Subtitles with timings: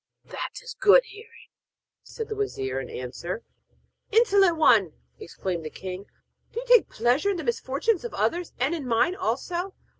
[0.25, 1.51] 'That is good hearing!'
[2.01, 3.43] said the wazir in answer.
[4.11, 6.07] 'Insolent one,' exclaimed the king.
[6.51, 9.75] 'Do you take pleasure in the misfortunes of others, and in mine also?